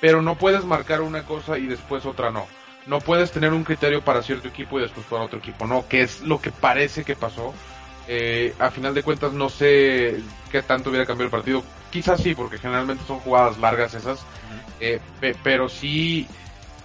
Pero 0.00 0.22
no 0.22 0.36
puedes 0.36 0.64
marcar 0.64 1.00
una 1.00 1.24
cosa 1.24 1.58
y 1.58 1.66
después 1.66 2.06
otra 2.06 2.30
no. 2.30 2.46
No 2.86 3.00
puedes 3.00 3.30
tener 3.30 3.52
un 3.52 3.64
criterio 3.64 4.02
para 4.02 4.22
cierto 4.22 4.48
equipo 4.48 4.78
y 4.78 4.82
después 4.82 5.06
para 5.06 5.24
otro 5.24 5.38
equipo, 5.38 5.66
no, 5.66 5.86
que 5.88 6.02
es 6.02 6.22
lo 6.22 6.40
que 6.40 6.50
parece 6.50 7.04
que 7.04 7.16
pasó. 7.16 7.54
Eh, 8.08 8.54
a 8.58 8.70
final 8.70 8.92
de 8.92 9.02
cuentas 9.02 9.32
no 9.32 9.48
sé 9.48 10.20
qué 10.50 10.62
tanto 10.62 10.90
hubiera 10.90 11.06
cambiado 11.06 11.26
el 11.26 11.30
partido. 11.30 11.62
Quizás 11.90 12.20
sí, 12.20 12.34
porque 12.34 12.58
generalmente 12.58 13.04
son 13.06 13.20
jugadas 13.20 13.58
largas 13.58 13.94
esas. 13.94 14.24
Eh, 14.80 14.98
pero 15.42 15.68
sí 15.68 16.26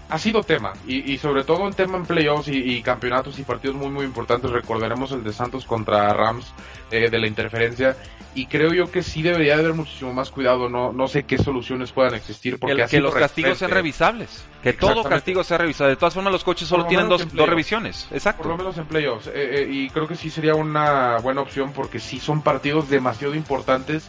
ha 0.08 0.20
sido 0.20 0.44
tema, 0.44 0.74
y, 0.88 1.18
sobre 1.18 1.44
todo 1.44 1.68
en 1.68 1.74
tema 1.74 1.98
en 1.98 2.06
playoffs 2.06 2.48
y, 2.48 2.82
campeonatos 2.84 3.40
y 3.40 3.44
partidos 3.44 3.76
muy 3.76 3.90
muy 3.90 4.06
importantes, 4.06 4.52
recordaremos 4.52 5.12
el 5.12 5.24
de 5.24 5.34
Santos 5.34 5.66
contra 5.66 6.14
Rams 6.14 6.54
eh, 6.92 7.10
de 7.10 7.20
la 7.20 7.28
interferencia, 7.28 7.98
y 8.36 8.46
creo 8.46 8.72
yo 8.74 8.92
que 8.92 9.02
sí 9.02 9.24
debería 9.24 9.56
haber 9.56 9.74
muchísimo 9.74 10.14
más 10.14 10.30
cuidado, 10.30 10.70
no, 10.70 10.94
no 10.94 11.08
sé 11.08 11.24
qué 11.24 11.40
soluciones 11.40 11.92
puedan 11.92 12.14
existir, 12.14 12.60
porque 12.60 12.86
que, 12.86 13.00
los 13.00 13.16
castigos 13.16 13.58
sean 13.58 13.72
revisables, 13.72 14.46
que 14.62 14.74
todo 14.74 15.04
castigo 15.04 15.44
sea 15.44 15.58
revisado, 15.58 15.90
de 15.90 15.96
todas 15.96 16.14
formas 16.14 16.32
los 16.32 16.44
coches 16.44 16.68
solo 16.68 16.86
tienen 16.86 17.10
dos, 17.10 17.28
dos, 17.34 17.50
revisiones, 17.50 18.08
exacto. 18.12 18.44
Por 18.44 18.52
lo 18.52 18.58
menos 18.58 18.78
en 18.78 18.86
playoffs, 18.86 19.28
eh, 19.28 19.32
eh, 19.36 19.68
y 19.72 19.90
creo 19.90 20.08
que 20.08 20.16
sí 20.16 20.30
sería 20.30 20.54
una 20.54 21.18
buena 21.18 21.42
opción 21.42 21.72
porque 21.74 22.00
sí 22.00 22.20
son 22.20 22.42
partidos 22.42 22.90
demasiado 22.90 23.34
importantes 23.34 24.08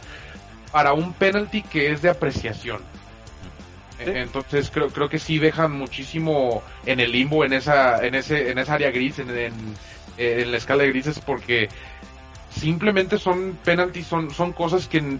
para 0.71 0.93
un 0.93 1.13
penalty 1.13 1.63
que 1.63 1.91
es 1.91 2.03
de 2.03 2.09
apreciación. 2.09 2.81
Entonces 3.99 4.69
creo, 4.71 4.89
creo 4.89 5.09
que 5.09 5.19
sí 5.19 5.39
dejan 5.39 5.71
muchísimo 5.71 6.61
en 6.85 6.99
el 6.99 7.11
limbo, 7.11 7.43
en 7.43 7.53
esa, 7.53 8.05
en 8.05 8.15
ese, 8.15 8.51
en 8.51 8.59
esa 8.59 8.75
área 8.75 8.91
gris, 8.91 9.19
en, 9.19 9.29
en, 10.17 10.51
la 10.51 10.57
escala 10.57 10.83
de 10.83 10.89
grises, 10.89 11.19
porque 11.19 11.69
simplemente 12.49 13.17
son 13.17 13.57
penalties, 13.63 14.07
son, 14.07 14.31
son 14.31 14.53
cosas 14.53 14.87
que 14.87 15.17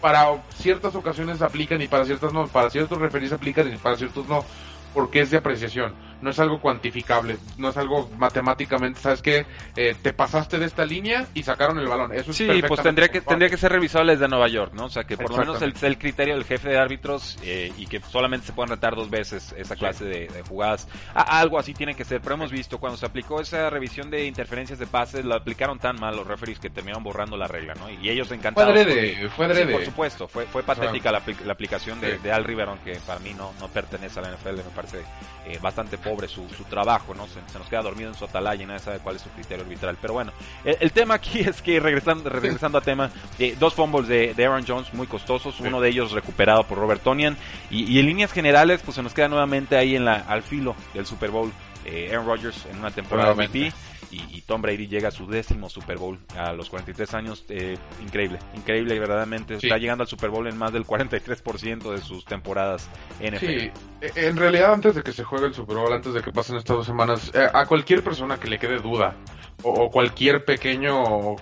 para 0.00 0.42
ciertas 0.56 0.94
ocasiones 0.94 1.42
aplican 1.42 1.80
y 1.82 1.88
para 1.88 2.04
ciertas 2.04 2.32
no, 2.32 2.46
para 2.46 2.70
ciertos 2.70 2.98
referees 2.98 3.32
aplican 3.32 3.72
y 3.72 3.76
para 3.76 3.96
ciertos 3.96 4.26
no, 4.26 4.44
porque 4.92 5.20
es 5.20 5.30
de 5.30 5.38
apreciación 5.38 5.94
no 6.20 6.30
es 6.30 6.38
algo 6.38 6.60
cuantificable, 6.60 7.36
no 7.58 7.70
es 7.70 7.76
algo 7.76 8.10
matemáticamente, 8.18 9.00
¿sabes 9.00 9.22
qué? 9.22 9.46
Eh, 9.76 9.94
te 10.00 10.12
pasaste 10.12 10.58
de 10.58 10.66
esta 10.66 10.84
línea 10.84 11.26
y 11.34 11.42
sacaron 11.42 11.78
el 11.78 11.86
balón. 11.86 12.12
Eso 12.12 12.32
sí, 12.32 12.48
pues 12.66 12.82
tendría 12.82 13.08
que, 13.08 13.20
tendría 13.20 13.50
que 13.50 13.56
ser 13.56 13.72
revisado 13.72 14.04
desde 14.04 14.28
Nueva 14.28 14.48
York, 14.48 14.72
¿no? 14.74 14.86
O 14.86 14.90
sea, 14.90 15.04
que 15.04 15.16
por 15.16 15.30
lo 15.30 15.38
menos 15.38 15.62
el, 15.62 15.74
el 15.82 15.98
criterio 15.98 16.34
del 16.34 16.44
jefe 16.44 16.70
de 16.70 16.78
árbitros 16.78 17.38
eh, 17.42 17.72
y 17.76 17.86
que 17.86 18.00
solamente 18.00 18.46
se 18.46 18.52
puedan 18.52 18.70
retar 18.70 18.94
dos 18.94 19.10
veces 19.10 19.54
esa 19.56 19.76
clase 19.76 20.04
de, 20.04 20.42
jugadas. 20.48 20.88
algo 21.14 21.58
así 21.58 21.74
tiene 21.74 21.94
que 21.94 22.04
ser, 22.04 22.20
pero 22.20 22.34
hemos 22.34 22.50
visto 22.50 22.78
cuando 22.78 22.96
se 22.96 23.06
aplicó 23.06 23.40
esa 23.40 23.70
revisión 23.70 24.10
de 24.10 24.26
interferencias 24.26 24.78
de 24.78 24.86
pases, 24.86 25.24
lo 25.24 25.34
aplicaron 25.34 25.78
tan 25.78 25.96
mal 25.98 26.16
los 26.16 26.26
referees 26.26 26.58
que 26.58 26.70
terminaron 26.70 27.02
borrando 27.02 27.36
la 27.36 27.46
regla, 27.48 27.74
¿no? 27.74 27.90
Y 27.90 28.08
ellos 28.08 28.30
encantados. 28.30 28.72
Fue 28.72 28.82
adrede, 28.82 29.28
fue 29.30 29.46
adrede. 29.46 29.72
por 29.72 29.84
supuesto, 29.84 30.28
fue, 30.28 30.46
fue 30.46 30.62
patética 30.62 31.12
la, 31.12 31.22
aplicación 31.50 32.00
de, 32.00 32.32
Al 32.32 32.44
Riveron, 32.44 32.78
que 32.78 32.98
para 33.06 33.18
mí 33.20 33.34
no, 33.34 33.52
no 33.60 33.68
pertenece 33.68 34.18
a 34.20 34.22
la 34.22 34.32
NFL, 34.32 34.56
me 34.56 34.74
parece 34.74 35.02
eh, 35.46 35.58
bastante 35.60 35.98
pobre 36.04 36.28
su, 36.28 36.48
su 36.50 36.64
trabajo, 36.64 37.14
¿no? 37.14 37.26
Se, 37.26 37.58
nos 37.58 37.68
queda 37.68 37.82
dormido 37.82 38.10
en 38.10 38.14
su 38.14 38.24
atalaya 38.24 38.62
y 38.62 38.66
nadie 38.66 38.80
sabe 38.80 38.98
cuál 38.98 39.16
es 39.16 39.22
su 39.22 39.30
criterio 39.30 39.64
arbitral. 39.64 39.96
Pero 40.00 40.14
bueno, 40.14 40.32
el, 40.64 40.92
tema 40.92 41.14
aquí 41.14 41.40
es 41.46 41.62
que 41.62 41.80
regresando, 41.80 42.28
regresando 42.30 42.78
a 42.78 42.80
tema, 42.80 43.10
eh, 43.38 43.56
dos 43.58 43.74
fumbles 43.74 44.08
de, 44.08 44.44
Aaron 44.44 44.64
Jones 44.66 44.92
muy 44.92 45.06
costosos, 45.06 45.58
uno 45.60 45.80
de 45.80 45.88
ellos 45.88 46.12
recuperado 46.12 46.64
por 46.64 46.78
Robert 46.78 47.02
Tonian 47.02 47.36
y, 47.70 47.98
en 47.98 48.06
líneas 48.06 48.32
generales 48.32 48.82
pues 48.84 48.96
se 48.96 49.02
nos 49.02 49.14
queda 49.14 49.28
nuevamente 49.28 49.76
ahí 49.76 49.96
en 49.96 50.04
la, 50.04 50.16
al 50.16 50.42
filo 50.42 50.76
del 50.92 51.06
Super 51.06 51.30
Bowl. 51.30 51.52
Eh, 51.86 52.08
Aaron 52.10 52.26
Rodgers 52.26 52.64
en 52.70 52.78
una 52.78 52.90
temporada 52.90 53.34
MVP 53.34 53.70
y, 54.10 54.42
Tom 54.42 54.62
Brady 54.62 54.86
llega 54.86 55.08
a 55.08 55.10
su 55.10 55.26
décimo 55.26 55.68
Super 55.68 55.98
Bowl 55.98 56.18
a 56.36 56.52
los 56.52 56.70
43 56.70 57.14
años. 57.14 57.44
Eh, 57.48 57.76
increíble, 58.02 58.38
increíble 58.54 58.94
y 58.94 58.98
verdaderamente 58.98 59.54
está 59.54 59.78
llegando 59.78 60.02
al 60.02 60.08
Super 60.08 60.30
Bowl 60.30 60.46
en 60.46 60.56
más 60.56 60.72
del 60.72 60.84
43% 60.84 61.92
de 61.92 61.98
sus 61.98 62.24
temporadas 62.24 62.88
NFL. 63.20 63.38
Sí, 63.38 63.70
e, 64.00 64.12
en 64.16 64.36
realidad 64.36 64.72
antes 64.72 64.94
de 64.94 65.02
que 65.02 65.12
se 65.12 65.24
juegue 65.24 65.46
el 65.46 65.54
Super 65.54 65.76
Bowl, 65.76 65.92
antes 65.92 66.12
de 66.14 66.22
que 66.22 66.32
pasen 66.32 66.56
estas 66.56 66.76
dos 66.76 66.86
semanas, 66.86 67.30
eh, 67.34 67.48
a 67.52 67.66
cualquier 67.66 68.02
persona 68.02 68.38
que 68.38 68.48
le 68.48 68.58
quede 68.58 68.78
duda 68.78 69.16
o, 69.62 69.90
cualquier 69.90 70.44
pequeño 70.44 71.36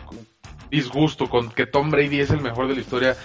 disgusto 0.70 1.28
con 1.28 1.50
que 1.50 1.66
Tom 1.66 1.90
Brady 1.90 2.20
es 2.20 2.30
el 2.30 2.40
mejor 2.40 2.68
de 2.68 2.74
la 2.74 2.80
historia, 2.80 3.16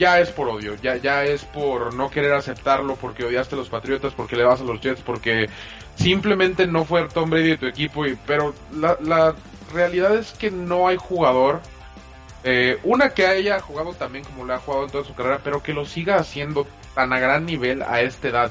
ya 0.00 0.18
es 0.18 0.30
por 0.30 0.48
odio, 0.48 0.76
ya, 0.82 0.96
ya 0.96 1.24
es 1.24 1.44
por 1.44 1.94
no 1.94 2.10
querer 2.10 2.32
aceptarlo, 2.32 2.96
porque 2.96 3.22
odiaste 3.22 3.54
a 3.54 3.58
los 3.58 3.68
Patriotas, 3.68 4.14
porque 4.14 4.34
le 4.34 4.44
vas 4.44 4.62
a 4.62 4.64
los 4.64 4.80
Jets, 4.80 5.02
porque 5.02 5.50
simplemente 5.94 6.66
no 6.66 6.86
fue 6.86 7.06
Tom 7.08 7.28
Brady 7.28 7.50
de 7.50 7.56
tu 7.58 7.66
equipo, 7.66 8.06
y, 8.06 8.18
pero 8.26 8.54
la, 8.74 8.96
la 9.02 9.34
realidad 9.74 10.16
es 10.16 10.32
que 10.32 10.50
no 10.50 10.88
hay 10.88 10.96
jugador, 10.96 11.60
eh, 12.44 12.78
una 12.82 13.10
que 13.10 13.26
haya 13.26 13.60
jugado 13.60 13.92
también 13.92 14.24
como 14.24 14.46
le 14.46 14.54
ha 14.54 14.58
jugado 14.58 14.86
en 14.86 14.90
toda 14.90 15.04
su 15.04 15.14
carrera, 15.14 15.40
pero 15.44 15.62
que 15.62 15.74
lo 15.74 15.84
siga 15.84 16.16
haciendo 16.16 16.66
tan 16.94 17.12
a 17.12 17.18
gran 17.18 17.44
nivel 17.44 17.82
a 17.82 18.00
esta 18.00 18.28
edad. 18.28 18.50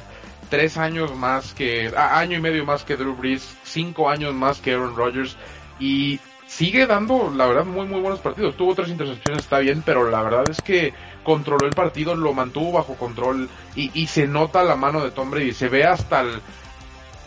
Tres 0.52 0.78
años 0.78 1.16
más 1.16 1.56
que, 1.56 1.92
año 1.98 2.38
y 2.38 2.42
medio 2.42 2.64
más 2.64 2.84
que 2.84 2.96
Drew 2.96 3.16
Brees, 3.16 3.58
cinco 3.64 4.08
años 4.08 4.36
más 4.36 4.60
que 4.60 4.74
Aaron 4.74 4.96
Rodgers, 4.96 5.36
y 5.80 6.20
sigue 6.50 6.88
dando, 6.88 7.32
la 7.34 7.46
verdad, 7.46 7.66
muy, 7.66 7.86
muy 7.86 8.02
buenos 8.02 8.20
partidos. 8.20 8.58
Tuvo 8.58 8.74
tres 8.74 8.90
intercepciones, 8.90 9.44
está 9.44 9.60
bien, 9.60 9.84
pero 9.86 10.10
la 10.10 10.24
verdad 10.24 10.44
es 10.50 10.62
que 10.62 10.94
controló 11.24 11.68
el 11.68 11.74
partido, 11.74 12.16
lo 12.16 12.34
mantuvo 12.34 12.74
bajo 12.74 12.96
control 12.96 13.48
y, 13.76 13.92
y 13.94 14.08
se 14.08 14.28
nota 14.28 14.64
la 14.64 14.76
mano 14.76 15.04
de 15.04 15.12
Tom 15.12 15.30
Brady. 15.30 15.54
Se 15.54 15.70
ve 15.70 15.86
hasta 15.86 16.22
el, 16.22 16.42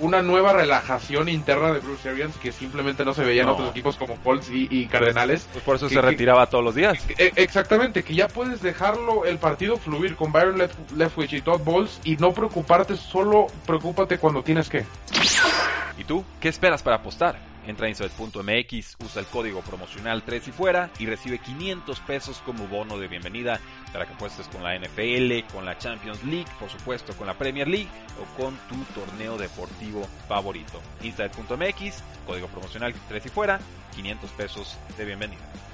una 0.00 0.23
nueva 0.23 0.52
relajación 0.52 1.29
interna 1.29 1.73
de 1.73 1.79
Bruce 1.79 2.09
Arians 2.09 2.37
que 2.37 2.50
simplemente 2.50 3.05
no 3.05 3.14
se 3.14 3.23
veía 3.23 3.43
en 3.43 3.50
otros 3.50 3.71
equipos 3.71 3.97
como 3.97 4.17
Colts 4.17 4.49
y, 4.50 4.87
Cardenales. 4.87 5.49
Pues 5.52 5.64
por 5.64 5.76
eso 5.76 5.88
se 5.88 6.00
retiraba 6.00 6.47
todos 6.47 6.64
los 6.64 6.75
días. 6.75 6.99
E, 7.17 7.33
exactamente, 7.37 8.02
que 8.02 8.14
ya 8.14 8.26
puedes 8.26 8.61
dejarlo 8.61 9.25
el 9.25 9.38
partido 9.38 9.76
fluir 9.76 10.17
con 10.17 10.33
Byron 10.33 10.69
Leftwich 10.97 11.35
y 11.35 11.41
Todd 11.43 11.61
Bowles 11.62 12.00
y 12.02 12.17
no 12.17 12.33
preocuparte, 12.33 12.97
solo 12.97 13.47
preocúpate 13.64 14.19
cuando 14.19 14.43
tienes 14.43 14.69
que. 14.69 14.85
¿Y 15.97 16.05
tú? 16.05 16.25
¿Ququé 16.41 16.49
esperas 16.49 16.83
para 16.83 16.97
apostar? 16.97 17.51
Entra 17.66 17.87
en 17.87 17.90
Inside.mx, 17.90 18.97
usa 19.04 19.21
el 19.21 19.26
código 19.28 19.61
promocional 19.61 20.23
3 20.23 20.49
y 20.49 20.52
fuera 20.52 20.90
y 20.99 21.07
recibe 21.07 21.38
500 21.38 22.00
pesos 22.00 22.42
como 22.45 22.66
bono 22.66 22.99
de 22.99 23.07
bienvenida 23.07 23.61
para 23.92 24.07
que 24.07 24.14
apuestes 24.14 24.49
con 24.49 24.64
la 24.64 24.76
NFL, 24.76 25.52
con 25.52 25.64
la 25.64 25.78
Champions 25.78 26.25
League, 26.25 26.50
por 26.59 26.71
supuesto 26.71 27.14
con 27.14 27.26
la 27.26 27.35
Premier 27.35 27.69
League 27.69 27.88
o 28.21 28.42
con 28.42 28.57
tu 28.69 28.76
torneo 28.95 29.38
deportivo 29.38 30.09
favorito. 30.26 30.81
Inside.mx, 31.02 32.02
código 32.26 32.49
promocional 32.49 32.95
3 33.09 33.26
y 33.26 33.28
fuera, 33.28 33.61
500 33.95 34.31
pesos 34.33 34.76
de 34.97 35.04
bienvenida. 35.04 35.72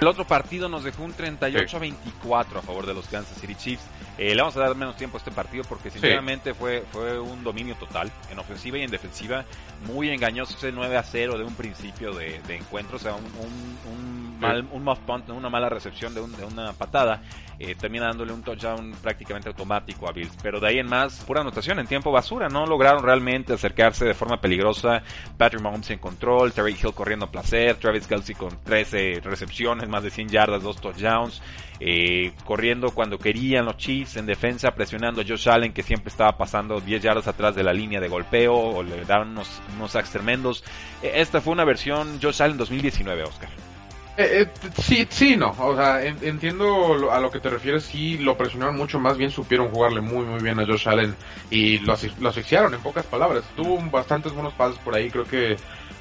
El 0.00 0.08
otro 0.08 0.26
partido 0.26 0.68
nos 0.68 0.82
dejó 0.82 1.02
un 1.02 1.12
38 1.12 1.76
a 1.76 1.80
24 1.80 2.58
a 2.58 2.62
favor 2.62 2.86
de 2.86 2.94
los 2.94 3.06
Kansas 3.06 3.38
City 3.38 3.54
Chiefs. 3.54 3.84
Eh, 4.16 4.34
le 4.34 4.40
vamos 4.40 4.56
a 4.56 4.60
dar 4.60 4.74
menos 4.74 4.96
tiempo 4.96 5.16
a 5.16 5.18
este 5.18 5.30
partido 5.30 5.62
porque 5.68 5.90
sinceramente 5.90 6.54
fue, 6.54 6.84
fue 6.90 7.18
un 7.18 7.44
dominio 7.44 7.74
total 7.74 8.10
en 8.30 8.38
ofensiva 8.38 8.78
y 8.78 8.82
en 8.82 8.90
defensiva. 8.90 9.44
Muy 9.86 10.08
engañoso 10.08 10.56
ese 10.56 10.72
9 10.72 10.96
a 10.96 11.02
0 11.02 11.36
de 11.36 11.44
un 11.44 11.54
principio 11.54 12.12
de, 12.12 12.40
encuentro. 12.48 12.96
O 12.96 12.98
sea, 12.98 13.14
un, 13.14 13.24
un, 13.24 14.40
mal, 14.40 14.66
un 14.72 14.84
muff 14.84 15.00
punt, 15.00 15.28
una 15.28 15.50
mala 15.50 15.68
recepción 15.68 16.14
de, 16.14 16.26
de 16.26 16.44
una 16.44 16.72
patada 16.72 17.20
eh, 17.62 17.74
termina 17.74 18.06
dándole 18.06 18.32
un 18.32 18.42
touchdown 18.42 18.92
prácticamente 19.02 19.50
automático 19.50 20.08
a 20.08 20.12
Bills. 20.12 20.34
Pero 20.42 20.60
de 20.60 20.68
ahí 20.68 20.78
en 20.78 20.86
más, 20.86 21.22
pura 21.26 21.42
anotación 21.42 21.78
en 21.78 21.86
tiempo 21.86 22.10
basura. 22.10 22.48
No 22.48 22.64
lograron 22.64 23.02
realmente 23.02 23.52
acercarse 23.52 24.06
de 24.06 24.14
forma 24.14 24.40
peligrosa. 24.40 25.02
Patrick 25.36 25.62
Mahomes 25.62 25.90
en 25.90 25.98
control, 25.98 26.52
Terry 26.52 26.72
Hill 26.72 26.94
corriendo 26.94 27.26
a 27.26 27.30
placer, 27.30 27.76
Travis 27.76 28.06
Kelsey 28.06 28.34
con 28.34 28.64
13 28.64 29.09
recepciones, 29.22 29.88
más 29.88 30.02
de 30.02 30.10
100 30.10 30.28
yardas, 30.28 30.62
dos 30.62 30.80
touchdowns. 30.80 31.42
Eh, 31.80 32.32
corriendo 32.44 32.90
cuando 32.90 33.18
querían 33.18 33.64
los 33.64 33.78
Chiefs 33.78 34.16
en 34.16 34.26
defensa, 34.26 34.72
presionando 34.72 35.22
a 35.22 35.24
Josh 35.26 35.48
Allen 35.48 35.72
que 35.72 35.82
siempre 35.82 36.10
estaba 36.10 36.36
pasando 36.36 36.78
10 36.78 37.02
yardas 37.02 37.26
atrás 37.26 37.54
de 37.54 37.62
la 37.62 37.72
línea 37.72 38.00
de 38.00 38.08
golpeo 38.08 38.54
o 38.54 38.82
le 38.82 39.04
daban 39.06 39.30
unos, 39.30 39.62
unos 39.76 39.92
sacks 39.92 40.10
tremendos. 40.10 40.62
Eh, 41.02 41.12
esta 41.14 41.40
fue 41.40 41.54
una 41.54 41.64
versión 41.64 42.20
Josh 42.22 42.42
Allen 42.42 42.58
2019, 42.58 43.24
Oscar. 43.24 43.48
Eh, 44.20 44.42
eh, 44.42 44.70
sí, 44.82 45.06
sí, 45.08 45.36
no. 45.36 45.54
O 45.58 45.74
sea, 45.74 46.04
entiendo 46.04 47.10
a 47.10 47.20
lo 47.20 47.30
que 47.30 47.40
te 47.40 47.48
refieres. 47.48 47.84
Sí, 47.84 48.18
lo 48.18 48.36
presionaron 48.36 48.76
mucho. 48.76 49.00
Más 49.00 49.16
bien 49.16 49.30
supieron 49.30 49.70
jugarle 49.70 50.00
muy, 50.02 50.24
muy 50.26 50.42
bien 50.42 50.60
a 50.60 50.66
Josh 50.66 50.88
Allen. 50.88 51.14
Y 51.50 51.78
lo, 51.78 51.94
asfixiaron, 51.94 52.74
en 52.74 52.80
pocas 52.80 53.06
palabras. 53.06 53.44
Tuvo 53.56 53.80
bastantes 53.90 54.32
buenos 54.32 54.52
pases 54.54 54.78
por 54.80 54.94
ahí. 54.94 55.10
Creo 55.10 55.24
que 55.24 55.56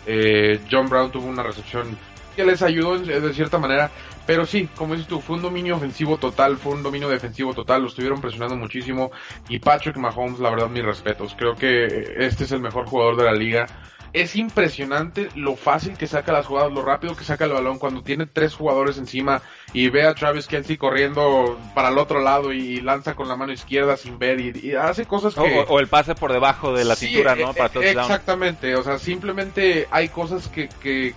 eh, 0.05 0.59
John 0.69 0.89
Brown 0.89 1.11
tuvo 1.11 1.27
una 1.27 1.43
recepción 1.43 1.97
que 2.35 2.45
les 2.45 2.61
ayudó 2.61 2.97
de 2.97 3.33
cierta 3.33 3.57
manera. 3.57 3.91
Pero 4.25 4.45
sí, 4.45 4.69
como 4.75 4.93
dices 4.93 5.07
tú, 5.07 5.21
fue 5.21 5.37
un 5.37 5.41
dominio 5.41 5.75
ofensivo 5.75 6.17
total, 6.17 6.57
fue 6.57 6.73
un 6.73 6.83
dominio 6.83 7.09
defensivo 7.09 7.53
total, 7.53 7.81
lo 7.81 7.87
estuvieron 7.87 8.21
presionando 8.21 8.55
muchísimo. 8.55 9.11
Y 9.47 9.59
Patrick 9.59 9.97
Mahomes, 9.97 10.39
la 10.39 10.51
verdad, 10.51 10.69
mis 10.69 10.83
respetos. 10.83 11.35
Creo 11.37 11.55
que 11.55 11.85
este 12.17 12.43
es 12.43 12.51
el 12.51 12.61
mejor 12.61 12.85
jugador 12.87 13.17
de 13.17 13.23
la 13.23 13.33
liga 13.33 13.65
es 14.13 14.35
impresionante 14.35 15.29
lo 15.35 15.55
fácil 15.55 15.97
que 15.97 16.07
saca 16.07 16.31
las 16.31 16.45
jugadas, 16.45 16.71
lo 16.71 16.83
rápido 16.83 17.15
que 17.15 17.23
saca 17.23 17.45
el 17.45 17.53
balón 17.53 17.79
cuando 17.79 18.01
tiene 18.01 18.25
tres 18.25 18.55
jugadores 18.55 18.97
encima 18.97 19.41
y 19.73 19.89
ve 19.89 20.05
a 20.05 20.15
Travis 20.15 20.47
Kelsey 20.47 20.77
corriendo 20.77 21.59
para 21.75 21.89
el 21.89 21.97
otro 21.97 22.19
lado 22.21 22.51
y 22.51 22.81
lanza 22.81 23.15
con 23.15 23.27
la 23.27 23.35
mano 23.35 23.53
izquierda 23.53 23.97
sin 23.97 24.17
ver 24.17 24.39
y, 24.39 24.75
hace 24.75 25.05
cosas 25.05 25.35
que... 25.35 25.65
O, 25.67 25.79
el 25.79 25.87
pase 25.87 26.15
por 26.15 26.33
debajo 26.33 26.73
de 26.73 26.85
la 26.85 26.95
cintura, 26.95 27.35
¿no? 27.35 27.51
E, 27.51 27.53
para 27.53 27.81
e, 27.81 27.91
exactamente, 27.91 28.75
o 28.75 28.83
sea, 28.83 28.97
simplemente 28.97 29.87
hay 29.91 30.09
cosas 30.09 30.47
que, 30.47 30.69
que 30.81 31.13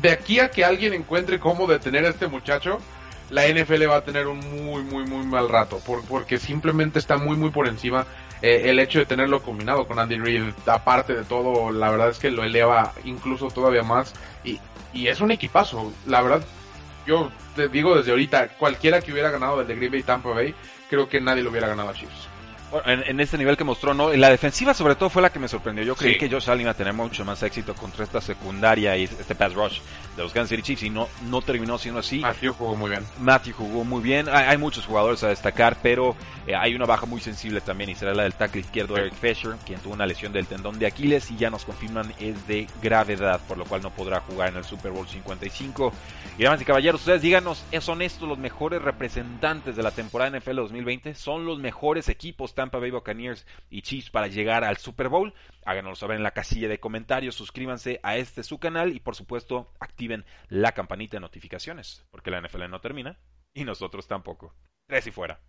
de 0.00 0.10
aquí 0.10 0.40
a 0.40 0.50
que 0.50 0.64
alguien 0.64 0.94
encuentre 0.94 1.38
cómo 1.38 1.66
detener 1.66 2.04
a 2.04 2.10
este 2.10 2.26
muchacho, 2.26 2.78
la 3.30 3.48
NFL 3.48 3.88
va 3.88 3.96
a 3.96 4.04
tener 4.04 4.26
un 4.26 4.38
muy, 4.38 4.82
muy, 4.82 5.04
muy 5.04 5.26
mal 5.26 5.48
rato, 5.48 5.80
porque 6.08 6.38
simplemente 6.38 6.98
está 6.98 7.16
muy, 7.16 7.36
muy 7.36 7.50
por 7.50 7.66
encima 7.66 8.06
eh, 8.42 8.62
el 8.66 8.78
hecho 8.78 8.98
de 8.98 9.06
tenerlo 9.06 9.42
combinado 9.42 9.86
con 9.86 9.98
Andy 9.98 10.18
Reid, 10.18 10.52
aparte 10.66 11.14
de 11.14 11.24
todo, 11.24 11.72
la 11.72 11.90
verdad 11.90 12.10
es 12.10 12.18
que 12.18 12.30
lo 12.30 12.44
eleva 12.44 12.92
incluso 13.04 13.48
todavía 13.48 13.82
más. 13.82 14.14
Y, 14.44 14.60
y 14.92 15.08
es 15.08 15.20
un 15.20 15.30
equipazo. 15.30 15.92
La 16.06 16.22
verdad, 16.22 16.44
yo 17.06 17.30
te 17.54 17.68
digo 17.68 17.96
desde 17.96 18.10
ahorita, 18.10 18.48
cualquiera 18.58 19.00
que 19.00 19.12
hubiera 19.12 19.30
ganado 19.30 19.58
desde 19.58 19.74
Green 19.76 19.90
Bay 19.90 20.02
Tampa 20.02 20.30
Bay, 20.30 20.54
creo 20.90 21.08
que 21.08 21.20
nadie 21.20 21.42
lo 21.42 21.50
hubiera 21.50 21.68
ganado 21.68 21.88
a 21.88 21.94
Chiefs 21.94 22.28
en, 22.84 23.20
este 23.20 23.38
nivel 23.38 23.56
que 23.56 23.64
mostró, 23.64 23.94
¿no? 23.94 24.12
La 24.12 24.30
defensiva 24.30 24.74
sobre 24.74 24.94
todo 24.96 25.10
fue 25.10 25.22
la 25.22 25.30
que 25.30 25.38
me 25.38 25.48
sorprendió. 25.48 25.84
Yo 25.84 25.94
creí 25.94 26.18
que 26.18 26.28
Josh 26.28 26.50
Allen 26.50 26.62
iba 26.62 26.70
a 26.72 26.74
tener 26.74 26.92
mucho 26.92 27.24
más 27.24 27.42
éxito 27.42 27.74
contra 27.74 28.04
esta 28.04 28.20
secundaria 28.20 28.96
y 28.96 29.04
este 29.04 29.34
pass 29.34 29.54
rush 29.54 29.80
de 30.16 30.22
los 30.22 30.32
Kansas 30.32 30.50
City 30.50 30.62
Chiefs 30.62 30.82
y 30.84 30.90
no, 30.90 31.08
no 31.28 31.42
terminó 31.42 31.78
siendo 31.78 32.00
así. 32.00 32.20
Matthew 32.20 32.54
jugó 32.54 32.76
muy 32.76 32.90
bien. 32.90 33.04
Matthew 33.20 33.54
jugó 33.54 33.84
muy 33.84 34.02
bien. 34.02 34.26
Hay, 34.28 34.56
muchos 34.56 34.86
jugadores 34.86 35.22
a 35.22 35.28
destacar, 35.28 35.76
pero 35.82 36.16
eh, 36.46 36.54
hay 36.56 36.74
una 36.74 36.86
baja 36.86 37.06
muy 37.06 37.20
sensible 37.20 37.60
también 37.60 37.90
y 37.90 37.94
será 37.94 38.14
la 38.14 38.22
del 38.24 38.34
tackle 38.34 38.62
izquierdo 38.62 38.96
Eric 38.96 39.14
Fisher, 39.14 39.56
quien 39.64 39.78
tuvo 39.80 39.94
una 39.94 40.06
lesión 40.06 40.32
del 40.32 40.46
tendón 40.46 40.78
de 40.78 40.86
Aquiles 40.86 41.30
y 41.30 41.36
ya 41.36 41.50
nos 41.50 41.64
confirman 41.64 42.12
es 42.18 42.46
de 42.46 42.66
gravedad, 42.82 43.40
por 43.46 43.58
lo 43.58 43.64
cual 43.64 43.82
no 43.82 43.90
podrá 43.90 44.20
jugar 44.20 44.48
en 44.48 44.56
el 44.56 44.64
Super 44.64 44.92
Bowl 44.92 45.06
55. 45.06 45.92
Y 46.38 46.44
damas 46.44 46.60
y 46.60 46.64
caballeros, 46.64 47.00
ustedes 47.00 47.22
díganos, 47.22 47.64
¿son 47.80 48.02
estos 48.02 48.28
los 48.28 48.38
mejores 48.38 48.82
representantes 48.82 49.76
de 49.76 49.82
la 49.82 49.90
temporada 49.90 50.38
NFL 50.38 50.56
2020? 50.56 51.14
¿Son 51.14 51.44
los 51.44 51.58
mejores 51.58 52.08
equipos 52.08 52.54
Tampa 52.56 52.80
Bay 52.80 52.90
Buccaneers 52.90 53.46
y 53.70 53.82
Chiefs 53.82 54.10
para 54.10 54.26
llegar 54.26 54.64
al 54.64 54.78
Super 54.78 55.08
Bowl. 55.08 55.32
Háganoslo 55.64 55.94
saber 55.94 56.16
en 56.16 56.24
la 56.24 56.32
casilla 56.32 56.68
de 56.68 56.80
comentarios, 56.80 57.36
suscríbanse 57.36 58.00
a 58.02 58.16
este 58.16 58.42
su 58.42 58.58
canal 58.58 58.92
y 58.96 58.98
por 58.98 59.14
supuesto 59.14 59.72
activen 59.78 60.24
la 60.48 60.72
campanita 60.72 61.18
de 61.18 61.20
notificaciones, 61.20 62.04
porque 62.10 62.32
la 62.32 62.40
NFL 62.40 62.68
no 62.68 62.80
termina 62.80 63.16
y 63.54 63.64
nosotros 63.64 64.08
tampoco. 64.08 64.52
Tres 64.88 65.06
y 65.06 65.12
fuera. 65.12 65.40